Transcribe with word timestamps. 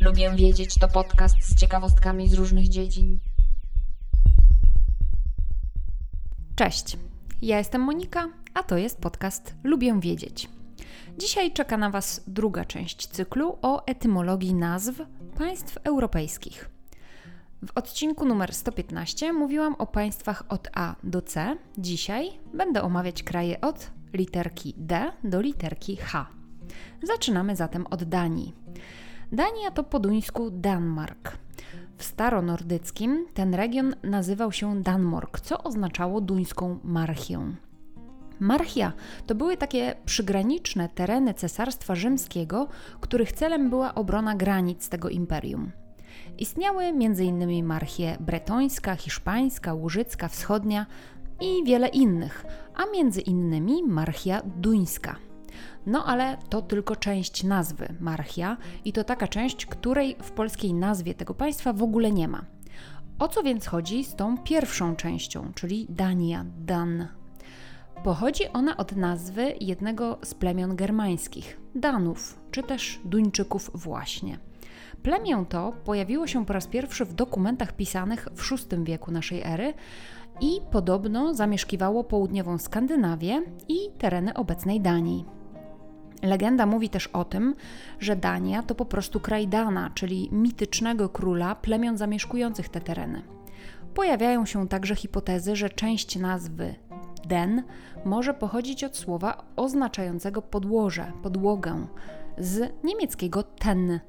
Lubię 0.00 0.30
wiedzieć 0.36 0.74
to 0.74 0.88
podcast 0.88 1.36
z 1.42 1.60
ciekawostkami 1.60 2.28
z 2.28 2.34
różnych 2.34 2.68
dziedzin. 2.68 3.18
Cześć, 6.56 6.96
ja 7.42 7.58
jestem 7.58 7.80
Monika, 7.80 8.28
a 8.54 8.62
to 8.62 8.76
jest 8.76 9.00
podcast 9.00 9.54
Lubię 9.64 10.00
Wiedzieć. 10.00 10.48
Dzisiaj 11.18 11.52
czeka 11.52 11.76
na 11.76 11.90
Was 11.90 12.24
druga 12.26 12.64
część 12.64 13.06
cyklu 13.06 13.58
o 13.62 13.86
etymologii 13.86 14.54
nazw 14.54 14.94
państw 15.38 15.78
europejskich. 15.84 16.81
W 17.66 17.70
odcinku 17.74 18.24
numer 18.24 18.54
115 18.54 19.32
mówiłam 19.32 19.74
o 19.74 19.86
państwach 19.86 20.44
od 20.48 20.68
A 20.74 20.94
do 21.04 21.22
C. 21.22 21.56
Dzisiaj 21.78 22.30
będę 22.54 22.82
omawiać 22.82 23.22
kraje 23.22 23.60
od 23.60 23.90
literki 24.12 24.74
D 24.76 25.12
do 25.24 25.40
literki 25.40 25.96
H. 25.96 26.26
Zaczynamy 27.02 27.56
zatem 27.56 27.86
od 27.86 28.04
Danii. 28.04 28.54
Dania 29.32 29.70
to 29.74 29.84
po 29.84 30.00
duńsku 30.00 30.50
Danmark. 30.50 31.38
W 31.98 32.04
staronordyckim 32.04 33.26
ten 33.34 33.54
region 33.54 33.94
nazywał 34.02 34.52
się 34.52 34.82
Danmork, 34.82 35.40
co 35.40 35.62
oznaczało 35.62 36.20
duńską 36.20 36.78
marchię. 36.84 37.40
Marchia 38.40 38.92
to 39.26 39.34
były 39.34 39.56
takie 39.56 39.94
przygraniczne 40.04 40.88
tereny 40.88 41.34
Cesarstwa 41.34 41.94
Rzymskiego, 41.94 42.68
których 43.00 43.32
celem 43.32 43.70
była 43.70 43.94
obrona 43.94 44.34
granic 44.34 44.88
tego 44.88 45.08
imperium. 45.08 45.81
Istniały 46.38 46.84
m.in. 46.84 47.66
marchie 47.66 48.16
bretońska, 48.20 48.96
hiszpańska, 48.96 49.74
łużycka, 49.74 50.28
wschodnia 50.28 50.86
i 51.40 51.64
wiele 51.64 51.88
innych, 51.88 52.44
a 52.74 52.86
między 52.92 53.20
innymi 53.20 53.82
marchia 53.82 54.42
duńska. 54.56 55.16
No 55.86 56.04
ale 56.04 56.36
to 56.48 56.62
tylko 56.62 56.96
część 56.96 57.44
nazwy 57.44 57.94
marchia 58.00 58.56
i 58.84 58.92
to 58.92 59.04
taka 59.04 59.28
część, 59.28 59.66
której 59.66 60.16
w 60.22 60.30
polskiej 60.30 60.74
nazwie 60.74 61.14
tego 61.14 61.34
państwa 61.34 61.72
w 61.72 61.82
ogóle 61.82 62.12
nie 62.12 62.28
ma. 62.28 62.44
O 63.18 63.28
co 63.28 63.42
więc 63.42 63.66
chodzi 63.66 64.04
z 64.04 64.14
tą 64.14 64.38
pierwszą 64.38 64.96
częścią, 64.96 65.52
czyli 65.54 65.86
Dania, 65.88 66.44
Dan? 66.58 67.08
Pochodzi 68.04 68.48
ona 68.48 68.76
od 68.76 68.96
nazwy 68.96 69.54
jednego 69.60 70.18
z 70.22 70.34
plemion 70.34 70.76
germańskich, 70.76 71.60
Danów, 71.74 72.38
czy 72.50 72.62
też 72.62 73.00
Duńczyków 73.04 73.70
właśnie. 73.74 74.38
Plemię 75.02 75.44
to 75.48 75.72
pojawiło 75.84 76.26
się 76.26 76.46
po 76.46 76.52
raz 76.52 76.66
pierwszy 76.66 77.04
w 77.04 77.14
dokumentach 77.14 77.72
pisanych 77.72 78.28
w 78.34 78.50
VI 78.50 78.84
wieku 78.84 79.10
naszej 79.10 79.42
ery 79.42 79.74
i 80.40 80.60
podobno 80.70 81.34
zamieszkiwało 81.34 82.04
południową 82.04 82.58
Skandynawię 82.58 83.42
i 83.68 83.78
tereny 83.98 84.34
obecnej 84.34 84.80
Danii. 84.80 85.24
Legenda 86.22 86.66
mówi 86.66 86.88
też 86.88 87.06
o 87.06 87.24
tym, 87.24 87.54
że 88.00 88.16
Dania 88.16 88.62
to 88.62 88.74
po 88.74 88.84
prostu 88.84 89.20
kraj 89.20 89.48
Dana, 89.48 89.90
czyli 89.94 90.28
mitycznego 90.32 91.08
króla 91.08 91.54
plemion 91.54 91.96
zamieszkujących 91.96 92.68
te 92.68 92.80
tereny. 92.80 93.22
Pojawiają 93.94 94.46
się 94.46 94.68
także 94.68 94.96
hipotezy, 94.96 95.56
że 95.56 95.70
część 95.70 96.16
nazwy 96.16 96.74
Den 97.28 97.62
może 98.04 98.34
pochodzić 98.34 98.84
od 98.84 98.96
słowa 98.96 99.44
oznaczającego 99.56 100.42
podłoże, 100.42 101.12
podłogę, 101.22 101.86
z 102.38 102.72
niemieckiego 102.84 103.42
ten. 103.42 104.00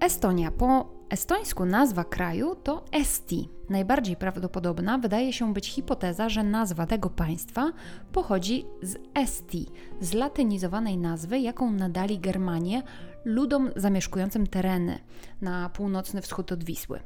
Estonia 0.00 0.50
po 0.50 0.86
estońsku 1.10 1.64
nazwa 1.64 2.04
kraju 2.04 2.54
to 2.54 2.84
Esti. 2.92 3.48
Najbardziej 3.70 4.16
prawdopodobna 4.16 4.98
wydaje 4.98 5.32
się 5.32 5.54
być 5.54 5.68
hipoteza, 5.68 6.28
że 6.28 6.42
nazwa 6.42 6.86
tego 6.86 7.10
państwa 7.10 7.72
pochodzi 8.12 8.66
z 8.82 8.96
Esti, 9.14 9.66
z 10.00 10.12
latynizowanej 10.12 10.98
nazwy, 10.98 11.38
jaką 11.38 11.70
nadali 11.70 12.18
Germanie 12.18 12.82
ludom 13.24 13.70
zamieszkującym 13.76 14.46
tereny 14.46 14.98
na 15.40 15.68
północny 15.68 16.22
wschód 16.22 16.52
od 16.52 16.64
Wisły. 16.64 17.00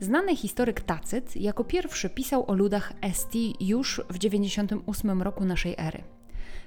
Znany 0.00 0.36
historyk 0.36 0.80
Tacyt 0.80 1.36
jako 1.36 1.64
pierwszy 1.64 2.10
pisał 2.10 2.50
o 2.50 2.54
ludach 2.54 2.92
Esti 3.00 3.54
już 3.60 4.00
w 4.10 4.18
98 4.18 5.22
roku 5.22 5.44
naszej 5.44 5.74
ery. 5.78 6.02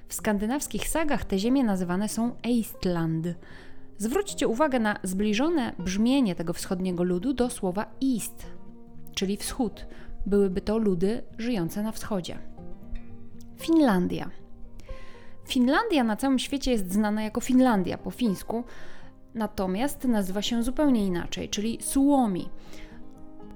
W 0.08 0.14
skandynawskich 0.14 0.88
sagach 0.88 1.24
te 1.24 1.38
ziemie 1.38 1.64
nazywane 1.64 2.08
są 2.08 2.34
Eistland. 2.42 3.26
Zwróćcie 3.98 4.48
uwagę 4.48 4.78
na 4.78 4.98
zbliżone 5.02 5.72
brzmienie 5.78 6.34
tego 6.34 6.52
wschodniego 6.52 7.02
ludu 7.02 7.32
do 7.32 7.50
słowa 7.50 7.86
East, 8.14 8.46
czyli 9.14 9.36
wschód. 9.36 9.86
Byłyby 10.26 10.60
to 10.60 10.78
ludy 10.78 11.22
żyjące 11.38 11.82
na 11.82 11.92
wschodzie. 11.92 12.38
Finlandia. 13.56 14.30
Finlandia 15.48 16.04
na 16.04 16.16
całym 16.16 16.38
świecie 16.38 16.70
jest 16.70 16.92
znana 16.92 17.22
jako 17.22 17.40
Finlandia 17.40 17.98
po 17.98 18.10
fińsku, 18.10 18.64
natomiast 19.34 20.04
nazywa 20.04 20.42
się 20.42 20.62
zupełnie 20.62 21.06
inaczej, 21.06 21.48
czyli 21.48 21.78
Suomi. 21.82 22.48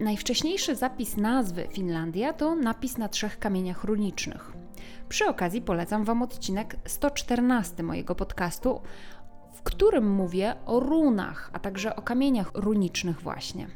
Najwcześniejszy 0.01 0.77
zapis 0.77 1.17
nazwy 1.17 1.69
Finlandia 1.73 2.33
to 2.33 2.55
napis 2.55 2.99
na 2.99 3.09
trzech 3.09 3.39
kamieniach 3.39 3.85
runicznych. 3.85 4.53
Przy 5.09 5.27
okazji 5.27 5.63
polecam 5.63 6.05
Wam 6.05 6.23
odcinek 6.23 6.77
114 6.87 7.83
mojego 7.83 8.15
podcastu, 8.15 8.81
w 9.61 9.63
którym 9.63 10.11
mówię 10.11 10.55
o 10.67 10.81
runach, 10.81 11.51
a 11.53 11.59
także 11.59 11.97
o 11.97 12.03
kamieniach 12.03 12.51
runicznych 12.55 13.21
właśnie. 13.21 13.67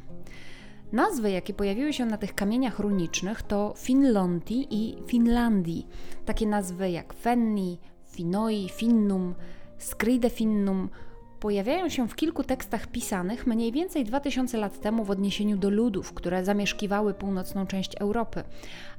Nazwy, 0.91 1.31
jakie 1.31 1.53
pojawiły 1.53 1.93
się 1.93 2.05
na 2.05 2.17
tych 2.17 2.35
kamieniach 2.35 2.79
runicznych, 2.79 3.41
to 3.41 3.73
Finlonti 3.77 4.67
i 4.69 5.03
Finlandii. 5.07 5.87
Takie 6.25 6.47
nazwy 6.47 6.91
jak 6.91 7.13
Fenni, 7.13 7.79
Finoi, 8.05 8.69
Finnum, 8.69 9.35
Skride 9.77 10.29
Finnum 10.29 10.89
pojawiają 11.39 11.89
się 11.89 12.07
w 12.07 12.15
kilku 12.15 12.43
tekstach 12.43 12.87
pisanych 12.87 13.47
mniej 13.47 13.71
więcej 13.71 14.03
2000 14.03 14.57
lat 14.57 14.81
temu 14.81 15.03
w 15.03 15.09
odniesieniu 15.11 15.57
do 15.57 15.69
ludów, 15.69 16.13
które 16.13 16.45
zamieszkiwały 16.45 17.13
północną 17.13 17.67
część 17.67 17.95
Europy. 17.95 18.43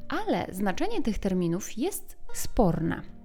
Ale 0.09 0.47
znaczenie 0.53 1.03
tych 1.03 1.19
terminów 1.19 1.79
jest 1.79 2.17
sporne 2.35 3.16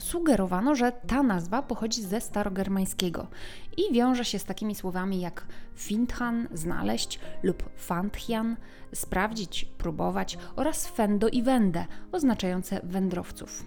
sugerowano, 0.00 0.74
że 0.74 0.92
ta 0.92 1.22
nazwa 1.22 1.62
pochodzi 1.62 2.02
ze 2.02 2.20
starogermańskiego 2.20 3.26
i 3.76 3.92
wiąże 3.92 4.24
się 4.24 4.38
z 4.38 4.44
takimi 4.44 4.74
słowami 4.74 5.20
jak 5.20 5.46
finthan, 5.74 6.48
znaleźć, 6.52 7.20
lub 7.42 7.70
fanthian, 7.76 8.56
sprawdzić, 8.94 9.64
próbować, 9.64 10.38
oraz 10.56 10.86
fendo 10.86 11.28
i 11.28 11.42
wende, 11.42 11.86
oznaczające 12.12 12.80
wędrowców. 12.84 13.64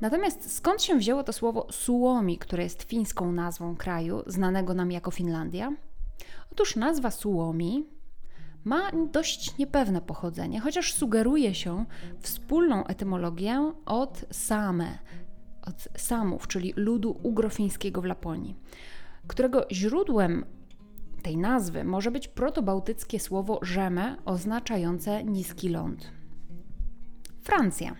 Natomiast 0.00 0.56
skąd 0.56 0.82
się 0.82 0.98
wzięło 0.98 1.24
to 1.24 1.32
słowo 1.32 1.66
Suomi, 1.70 2.38
które 2.38 2.62
jest 2.62 2.82
fińską 2.82 3.32
nazwą 3.32 3.76
kraju, 3.76 4.22
znanego 4.26 4.74
nam 4.74 4.92
jako 4.92 5.10
Finlandia? 5.10 5.72
Otóż 6.52 6.76
nazwa 6.76 7.10
Suomi 7.10 7.86
ma 8.64 8.90
dość 9.12 9.58
niepewne 9.58 10.00
pochodzenie, 10.00 10.60
chociaż 10.60 10.94
sugeruje 10.94 11.54
się 11.54 11.84
wspólną 12.20 12.84
etymologię 12.86 13.72
od 13.86 14.24
same, 14.30 14.98
od 15.62 15.88
samów, 15.96 16.48
czyli 16.48 16.72
ludu 16.76 17.20
ugrofińskiego 17.22 18.00
w 18.00 18.04
Laponii, 18.04 18.56
którego 19.26 19.66
źródłem 19.72 20.44
tej 21.22 21.36
nazwy 21.36 21.84
może 21.84 22.10
być 22.10 22.28
protobałtyckie 22.28 23.20
słowo 23.20 23.58
rzeme 23.62 24.16
oznaczające 24.24 25.24
niski 25.24 25.68
ląd. 25.68 26.10
Francja. 27.42 27.96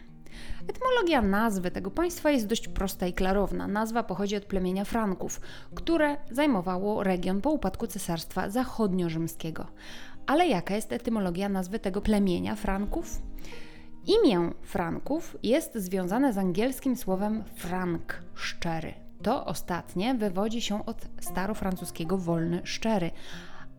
Etymologia 0.68 1.22
nazwy 1.22 1.70
tego 1.70 1.90
państwa 1.90 2.30
jest 2.30 2.46
dość 2.46 2.68
prosta 2.68 3.06
i 3.06 3.12
klarowna. 3.12 3.68
Nazwa 3.68 4.02
pochodzi 4.02 4.36
od 4.36 4.44
plemienia 4.44 4.84
Franków, 4.84 5.40
które 5.74 6.16
zajmowało 6.30 7.02
region 7.02 7.40
po 7.40 7.50
upadku 7.50 7.86
Cesarstwa 7.86 8.48
Zachodnio-Rzymskiego. 8.48 9.64
Ale 10.26 10.46
jaka 10.46 10.74
jest 10.74 10.92
etymologia 10.92 11.48
nazwy 11.48 11.78
tego 11.78 12.00
plemienia 12.00 12.56
Franków? 12.56 13.22
Imię 14.06 14.50
Franków 14.62 15.36
jest 15.42 15.74
związane 15.74 16.32
z 16.32 16.38
angielskim 16.38 16.96
słowem 16.96 17.44
frank, 17.54 18.22
szczery. 18.34 18.94
To 19.22 19.46
ostatnie 19.46 20.14
wywodzi 20.14 20.62
się 20.62 20.86
od 20.86 20.96
starofrancuskiego 21.20 22.18
wolny, 22.18 22.60
szczery. 22.64 23.10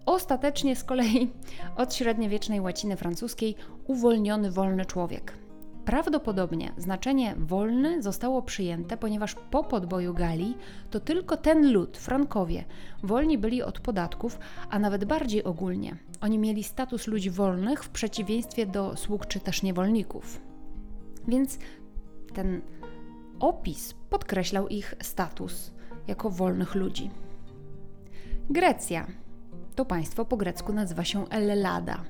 Ostatecznie 0.05 0.75
z 0.75 0.83
kolei 0.83 1.31
od 1.75 1.93
średniowiecznej 1.93 2.61
łaciny 2.61 2.97
francuskiej 2.97 3.55
uwolniony 3.87 4.51
wolny 4.51 4.85
człowiek. 4.85 5.42
Prawdopodobnie 5.85 6.73
znaczenie 6.77 7.35
wolny 7.37 8.01
zostało 8.01 8.41
przyjęte, 8.41 8.97
ponieważ 8.97 9.35
po 9.51 9.63
podboju 9.63 10.13
Galii 10.13 10.57
to 10.91 10.99
tylko 10.99 11.37
ten 11.37 11.73
lud, 11.73 11.97
Frankowie, 11.97 12.63
wolni 13.03 13.37
byli 13.37 13.63
od 13.63 13.79
podatków, 13.79 14.39
a 14.69 14.79
nawet 14.79 15.05
bardziej 15.05 15.43
ogólnie. 15.43 15.97
Oni 16.21 16.39
mieli 16.39 16.63
status 16.63 17.07
ludzi 17.07 17.29
wolnych 17.29 17.83
w 17.83 17.89
przeciwieństwie 17.89 18.65
do 18.65 18.97
sług 18.97 19.25
czy 19.25 19.39
też 19.39 19.63
niewolników. 19.63 20.41
Więc 21.27 21.59
ten 22.33 22.61
opis 23.39 23.93
podkreślał 24.09 24.67
ich 24.67 24.95
status 25.01 25.71
jako 26.07 26.29
wolnych 26.29 26.75
ludzi. 26.75 27.09
Grecja 28.49 29.07
to 29.75 29.85
państwo 29.85 30.25
po 30.25 30.37
grecku 30.37 30.73
nazywa 30.73 31.03
się 31.03 31.29
Ellada. 31.29 32.03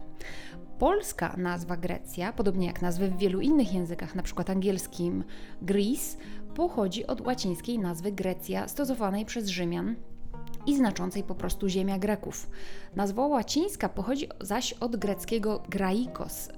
Polska 0.83 1.35
nazwa 1.37 1.77
Grecja, 1.77 2.33
podobnie 2.33 2.67
jak 2.67 2.81
nazwy 2.81 3.07
w 3.07 3.17
wielu 3.17 3.41
innych 3.41 3.73
językach, 3.73 4.13
np. 4.13 4.43
angielskim 4.47 5.23
Greece, 5.61 6.17
pochodzi 6.55 7.07
od 7.07 7.21
łacińskiej 7.21 7.79
nazwy 7.79 8.11
Grecja 8.11 8.67
stosowanej 8.67 9.25
przez 9.25 9.47
Rzymian 9.47 9.95
i 10.65 10.77
znaczącej 10.77 11.23
po 11.23 11.35
prostu 11.35 11.69
ziemia 11.69 11.99
Greków. 11.99 12.49
Nazwa 12.95 13.27
łacińska 13.27 13.89
pochodzi 13.89 14.27
zaś 14.41 14.73
od 14.73 14.95
greckiego 14.95 15.63
graikos, 15.69 16.49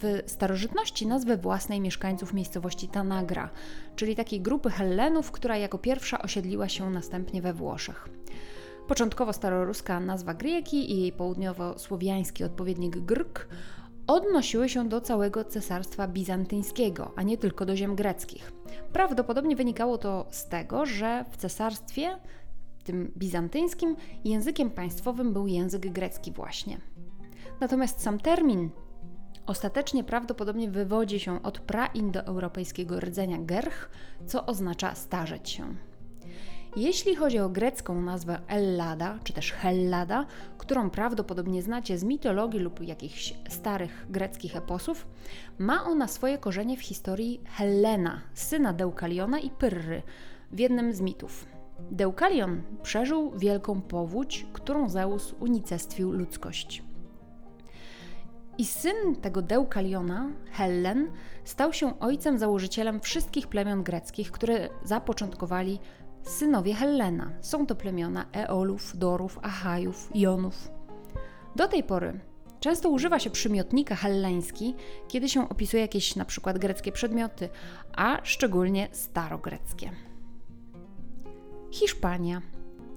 w 0.00 0.30
starożytności 0.30 1.06
nazwę 1.06 1.36
własnej 1.36 1.80
mieszkańców 1.80 2.34
miejscowości 2.34 2.88
Tanagra, 2.88 3.50
czyli 3.96 4.16
takiej 4.16 4.40
grupy 4.40 4.70
Hellenów, 4.70 5.30
która 5.30 5.56
jako 5.56 5.78
pierwsza 5.78 6.22
osiedliła 6.22 6.68
się 6.68 6.90
następnie 6.90 7.42
we 7.42 7.54
Włoszech. 7.54 8.08
Początkowo 8.88 9.32
staroruska 9.32 10.00
nazwa 10.00 10.34
Grieki 10.34 10.92
i 10.92 11.00
jej 11.00 11.12
południowo-słowiański 11.12 12.44
odpowiednik 12.44 12.96
Grk 12.96 13.48
odnosiły 14.06 14.68
się 14.68 14.88
do 14.88 15.00
całego 15.00 15.44
cesarstwa 15.44 16.08
bizantyńskiego, 16.08 17.12
a 17.16 17.22
nie 17.22 17.38
tylko 17.38 17.66
do 17.66 17.76
ziem 17.76 17.96
greckich. 17.96 18.52
Prawdopodobnie 18.92 19.56
wynikało 19.56 19.98
to 19.98 20.26
z 20.30 20.48
tego, 20.48 20.86
że 20.86 21.24
w 21.30 21.36
cesarstwie 21.36 22.18
tym 22.84 23.12
bizantyńskim 23.16 23.96
językiem 24.24 24.70
państwowym 24.70 25.32
był 25.32 25.46
język 25.46 25.92
grecki 25.92 26.32
właśnie. 26.32 26.80
Natomiast 27.60 28.02
sam 28.02 28.20
termin 28.20 28.70
ostatecznie 29.46 30.04
prawdopodobnie 30.04 30.70
wywodzi 30.70 31.20
się 31.20 31.42
od 31.42 31.60
praindoeuropejskiego 31.60 33.00
rdzenia 33.00 33.38
gerch, 33.40 33.90
co 34.26 34.46
oznacza 34.46 34.94
starzeć 34.94 35.50
się. 35.50 35.74
Jeśli 36.76 37.16
chodzi 37.16 37.38
o 37.38 37.48
grecką 37.48 38.02
nazwę 38.02 38.40
Ellada, 38.48 39.18
czy 39.24 39.32
też 39.32 39.52
Hellada, 39.52 40.26
którą 40.58 40.90
prawdopodobnie 40.90 41.62
znacie 41.62 41.98
z 41.98 42.04
mitologii 42.04 42.60
lub 42.60 42.80
jakichś 42.80 43.34
starych 43.48 44.06
greckich 44.10 44.56
eposów, 44.56 45.06
ma 45.58 45.84
ona 45.84 46.08
swoje 46.08 46.38
korzenie 46.38 46.76
w 46.76 46.82
historii 46.82 47.40
Hellena, 47.44 48.20
syna 48.34 48.72
Deukaliona 48.72 49.38
i 49.38 49.50
Pyrry, 49.50 50.02
w 50.52 50.58
jednym 50.58 50.92
z 50.92 51.00
mitów. 51.00 51.46
Deukalion 51.90 52.62
przeżył 52.82 53.38
wielką 53.38 53.80
powódź, 53.80 54.46
którą 54.52 54.88
Zeus 54.88 55.34
unicestwił 55.40 56.12
ludzkość. 56.12 56.82
I 58.58 58.64
syn 58.64 59.16
tego 59.22 59.42
Deukaliona, 59.42 60.30
Hellen, 60.50 61.12
stał 61.44 61.72
się 61.72 62.00
ojcem 62.00 62.38
założycielem 62.38 63.00
wszystkich 63.00 63.46
plemion 63.46 63.82
greckich, 63.82 64.30
które 64.30 64.68
zapoczątkowali 64.84 65.78
synowie 66.22 66.74
Hellena. 66.74 67.30
Są 67.40 67.66
to 67.66 67.74
plemiona 67.74 68.26
Eolów, 68.32 68.98
Dorów, 68.98 69.38
Achajów, 69.42 70.10
Jonów. 70.14 70.70
Do 71.56 71.68
tej 71.68 71.82
pory 71.82 72.20
często 72.60 72.90
używa 72.90 73.18
się 73.18 73.30
przymiotnika 73.30 73.96
helleński, 73.96 74.74
kiedy 75.08 75.28
się 75.28 75.48
opisuje 75.48 75.82
jakieś 75.82 76.16
na 76.16 76.24
przykład 76.24 76.58
greckie 76.58 76.92
przedmioty, 76.92 77.48
a 77.96 78.20
szczególnie 78.22 78.88
starogreckie. 78.92 79.90
Hiszpania. 81.70 82.42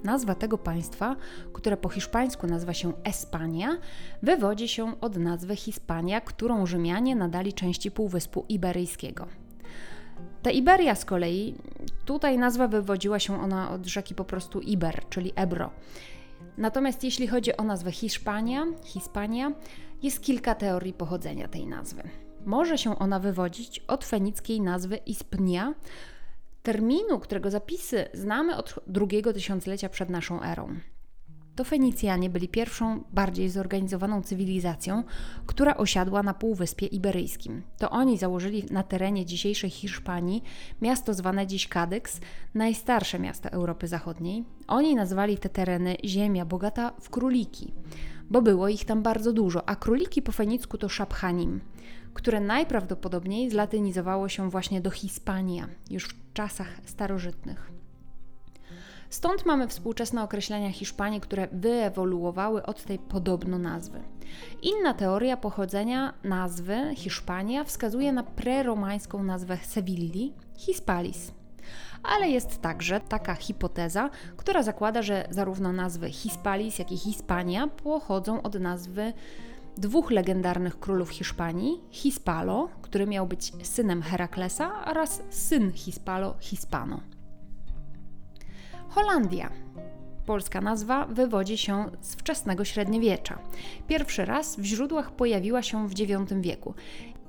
Nazwa 0.04 0.36
tego 0.36 0.58
państwa, 0.58 1.16
które 1.54 1.78
po 1.78 1.90
hiszpańsku 1.90 2.48
nazywa 2.48 2.74
się 2.74 2.94
Espania, 3.04 3.78
wywodzi 4.24 4.68
się 4.68 5.02
od 5.02 5.18
nazwy 5.18 5.56
Hiszpania, 5.56 6.22
którą 6.22 6.66
Rzymianie 6.66 7.16
nadali 7.16 7.54
części 7.54 7.92
Półwyspu 7.92 8.46
Iberyjskiego. 8.50 9.28
Ta 10.42 10.52
Iberia 10.52 10.96
z 10.96 11.06
kolei, 11.06 11.56
tutaj 12.06 12.38
nazwa 12.38 12.68
wywodziła 12.68 13.20
się 13.20 13.42
ona 13.42 13.72
od 13.72 13.86
rzeki 13.86 14.16
po 14.16 14.26
prostu 14.26 14.60
Iber, 14.60 15.02
czyli 15.10 15.34
Ebro. 15.36 15.72
Natomiast 16.58 17.04
jeśli 17.04 17.28
chodzi 17.28 17.58
o 17.58 17.64
nazwę 17.64 17.92
Hiszpania, 17.92 18.66
Hiszpania, 18.84 19.52
jest 20.04 20.22
kilka 20.22 20.56
teorii 20.56 20.94
pochodzenia 20.94 21.48
tej 21.48 21.68
nazwy. 21.68 22.04
Może 22.46 22.78
się 22.78 23.00
ona 23.00 23.20
wywodzić 23.20 23.80
od 23.80 24.06
fenickiej 24.06 24.62
nazwy 24.62 24.98
Ispnia, 24.98 25.74
terminu, 26.64 27.20
którego 27.20 27.52
zapisy 27.52 28.06
znamy 28.14 28.58
od 28.58 28.80
drugiego 28.88 29.34
tysiąclecia 29.34 29.90
przed 29.90 30.10
naszą 30.10 30.42
erą. 30.42 30.76
To 31.56 31.64
Fenicjanie 31.64 32.30
byli 32.30 32.48
pierwszą, 32.48 33.04
bardziej 33.12 33.50
zorganizowaną 33.50 34.22
cywilizacją, 34.22 35.04
która 35.46 35.78
osiadła 35.78 36.24
na 36.24 36.34
Półwyspie 36.34 36.86
Iberyjskim. 36.86 37.62
To 37.78 37.90
oni 37.90 38.18
założyli 38.18 38.66
na 38.72 38.84
terenie 38.84 39.26
dzisiejszej 39.26 39.70
Hiszpanii 39.70 40.44
miasto 40.82 41.14
zwane 41.14 41.48
dziś 41.48 41.68
Kadyks, 41.68 42.20
najstarsze 42.54 43.20
miasto 43.20 43.50
Europy 43.50 43.88
Zachodniej. 43.88 44.44
Oni 44.68 44.96
nazwali 44.96 45.38
te 45.38 45.50
tereny 45.50 45.96
ziemia 46.06 46.46
bogata 46.46 46.94
w 47.02 47.10
króliki, 47.10 47.74
bo 48.30 48.42
było 48.42 48.68
ich 48.68 48.86
tam 48.86 49.02
bardzo 49.04 49.34
dużo, 49.34 49.70
a 49.70 49.76
króliki 49.76 50.22
po 50.22 50.32
fenicku 50.32 50.78
to 50.78 50.90
Szaphanim, 50.90 51.62
które 52.14 52.40
najprawdopodobniej 52.40 53.50
zlatynizowało 53.50 54.30
się 54.30 54.50
właśnie 54.50 54.82
do 54.82 54.90
Hiszpania 54.90 55.68
już 55.90 56.06
w 56.06 56.34
czasach 56.34 56.80
starożytnych. 56.86 57.83
Stąd 59.14 59.46
mamy 59.46 59.68
współczesne 59.68 60.24
określenia 60.24 60.72
Hiszpanii, 60.72 61.22
które 61.22 61.48
wyewoluowały 61.52 62.66
od 62.66 62.84
tej 62.84 63.00
podobno 63.00 63.60
nazwy. 63.60 64.00
Inna 64.62 64.94
teoria 64.94 65.38
pochodzenia 65.38 66.14
nazwy 66.24 66.96
Hiszpania 66.96 67.64
wskazuje 67.64 68.14
na 68.14 68.24
preromańską 68.24 69.24
nazwę 69.24 69.58
Sewilli 69.58 70.34
Hispalis. 70.58 71.32
Ale 72.04 72.30
jest 72.30 72.62
także 72.62 73.00
taka 73.00 73.36
hipoteza, 73.36 74.10
która 74.38 74.64
zakłada, 74.64 75.02
że 75.02 75.28
zarówno 75.30 75.74
nazwy 75.74 76.10
Hispalis, 76.10 76.80
jak 76.80 76.92
i 76.92 76.98
Hiszpania 76.98 77.68
pochodzą 77.68 78.42
od 78.42 78.60
nazwy 78.60 79.14
dwóch 79.78 80.12
legendarnych 80.12 80.80
królów 80.80 81.10
Hiszpanii, 81.10 81.82
Hispalo, 81.92 82.70
który 82.82 83.08
miał 83.08 83.28
być 83.28 83.54
synem 83.64 84.02
Heraklesa, 84.02 84.86
oraz 84.86 85.22
syn 85.30 85.72
Hispalo, 85.72 86.36
Hispano. 86.40 87.13
Holandia. 88.96 89.50
Polska 90.26 90.62
nazwa 90.62 91.06
wywodzi 91.06 91.58
się 91.58 91.86
z 92.02 92.16
wczesnego 92.16 92.66
średniowiecza. 92.66 93.40
Pierwszy 93.88 94.26
raz 94.26 94.56
w 94.60 94.64
źródłach 94.64 95.12
pojawiła 95.12 95.62
się 95.62 95.88
w 95.88 96.00
IX 96.00 96.34
wieku. 96.42 96.74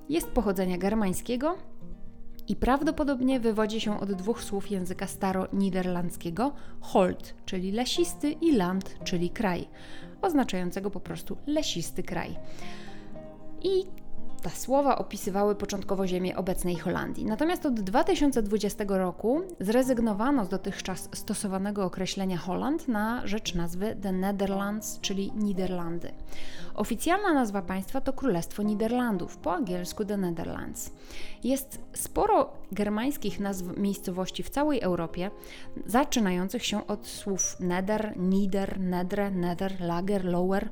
Jest 0.09 0.29
pochodzenia 0.31 0.79
germańskiego 0.79 1.57
i 2.49 2.57
prawdopodobnie 2.57 3.41
wywodzi 3.41 3.81
się 3.81 4.01
od 4.01 4.13
dwóch 4.13 4.43
słów 4.43 4.71
języka 4.71 5.07
staro-niderlandzkiego 5.07 6.53
hold, 6.81 7.35
czyli 7.45 7.73
lesisty, 7.73 8.31
i 8.31 8.57
land, 8.57 8.97
czyli 9.05 9.31
kraj, 9.31 9.69
oznaczającego 10.23 10.91
po 10.91 11.01
prostu 11.01 11.37
lesisty 11.47 12.03
kraj. 12.03 12.37
I 13.63 13.85
te 14.45 14.51
słowa 14.51 14.99
opisywały 14.99 15.55
początkowo 15.55 16.07
ziemię 16.07 16.37
obecnej 16.37 16.77
Holandii. 16.77 17.25
Natomiast 17.25 17.67
od 17.67 17.81
2020 17.81 18.85
roku 18.89 19.43
zrezygnowano 19.61 20.45
z 20.45 20.49
dotychczas 20.49 21.09
stosowanego 21.13 21.85
określenia 21.85 22.39
Holland 22.39 22.89
na 22.89 23.27
rzecz 23.27 23.55
nazwy 23.55 23.97
The 24.03 24.13
Netherlands, 24.13 25.01
czyli 25.01 25.33
Niderlandy. 25.33 26.11
Oficjalna 26.75 27.35
nazwa 27.35 27.63
państwa 27.63 28.01
to 28.01 28.13
Królestwo 28.13 28.63
Niderlandów, 28.63 29.37
po 29.37 29.55
angielsku 29.55 30.05
The 30.05 30.17
Netherlands. 30.17 30.91
Jest 31.45 31.81
sporo 31.93 32.53
germańskich 32.73 33.41
nazw 33.41 33.77
miejscowości 33.77 34.43
w 34.43 34.51
całej 34.51 34.81
Europie, 34.81 35.31
zaczynających 35.87 36.65
się 36.67 36.87
od 36.87 37.07
słów 37.07 37.61
Neder, 37.61 38.13
Nieder, 38.17 38.81
Nedre, 38.81 39.31
Nether, 39.31 39.81
Lager, 39.81 40.25
Lower, 40.25 40.69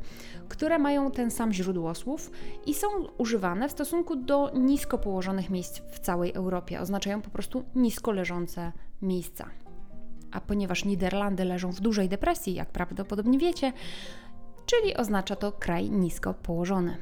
które 0.49 0.79
mają 0.79 1.11
ten 1.11 1.31
sam 1.31 1.53
źródłosłów 1.53 2.31
i 2.67 2.75
są 2.75 2.87
używane 3.19 3.62
w 3.69 3.73
stosunku 3.73 4.17
do 4.17 4.51
nisko 4.55 4.99
położonych 4.99 5.51
miejsc 5.51 5.81
w 5.81 5.99
całej 5.99 6.33
Europie. 6.33 6.81
Oznaczają 6.81 7.23
po 7.23 7.31
prostu 7.31 7.65
nisko 7.75 8.13
leżące 8.13 8.73
miejsca. 9.03 9.51
A 10.31 10.41
ponieważ 10.41 10.85
Niderlandy 10.85 11.45
leżą 11.45 11.73
w 11.73 11.81
dużej 11.81 12.09
depresji, 12.09 12.55
jak 12.55 12.69
prawdopodobnie 12.69 13.39
wiecie, 13.39 13.73
czyli 14.67 14.97
oznacza 14.97 15.37
to 15.37 15.53
kraj 15.53 15.91
nisko 15.91 16.35
położony. 16.35 16.97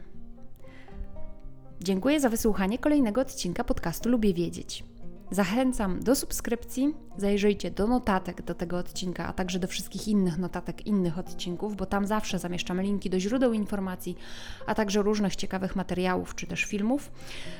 Dziękuję 1.81 2.21
za 2.21 2.29
wysłuchanie 2.29 2.79
kolejnego 2.79 3.21
odcinka 3.21 3.65
podcastu 3.65 4.09
Lubię 4.09 4.35
Wiedzieć. 4.35 4.85
Zachęcam 5.31 6.01
do 6.03 6.15
subskrypcji, 6.15 6.95
zajrzyjcie 7.17 7.71
do 7.71 7.87
notatek 7.87 8.43
do 8.43 8.55
tego 8.55 8.79
odcinka, 8.79 9.27
a 9.27 9.33
także 9.33 9.59
do 9.59 9.69
wszystkich 9.69 10.09
innych 10.09 10.39
notatek 10.39 10.87
innych 10.87 11.19
odcinków, 11.19 11.77
bo 11.77 11.87
tam 11.87 12.07
zawsze 12.07 12.39
zamieszczamy 12.39 12.83
linki 12.83 13.11
do 13.11 13.21
źródeł 13.21 13.53
informacji, 13.53 14.17
a 14.67 14.75
także 14.75 15.03
różnych 15.03 15.37
ciekawych 15.37 15.77
materiałów 15.77 16.35
czy 16.35 16.47
też 16.47 16.65
filmów. 16.65 17.13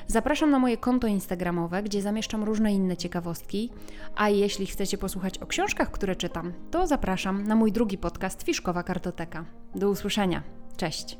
Zapraszam 0.07 0.51
na 0.51 0.59
moje 0.59 0.77
konto 0.77 1.07
Instagramowe, 1.07 1.83
gdzie 1.83 2.01
zamieszczam 2.01 2.43
różne 2.43 2.73
inne 2.73 2.97
ciekawostki, 2.97 3.69
a 4.15 4.29
jeśli 4.29 4.65
chcecie 4.65 4.97
posłuchać 4.97 5.37
o 5.37 5.47
książkach, 5.47 5.91
które 5.91 6.15
czytam, 6.15 6.53
to 6.71 6.87
zapraszam 6.87 7.43
na 7.43 7.55
mój 7.55 7.71
drugi 7.71 7.97
podcast 7.97 8.43
Fiszkowa 8.43 8.83
Kartoteka. 8.83 9.45
Do 9.75 9.89
usłyszenia. 9.89 10.43
Cześć! 10.77 11.17